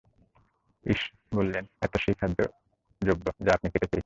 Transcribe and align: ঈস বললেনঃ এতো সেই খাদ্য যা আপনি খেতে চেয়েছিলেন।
ঈস 0.85 1.01
বললেনঃ 1.35 1.69
এতো 1.81 1.97
সেই 1.99 2.15
খাদ্য 2.15 2.39
যা 3.01 3.51
আপনি 3.53 3.67
খেতে 3.69 3.87
চেয়েছিলেন। 3.87 3.99